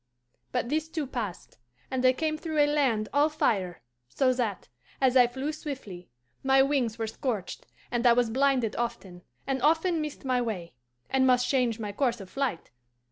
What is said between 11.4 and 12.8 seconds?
change my course of flight.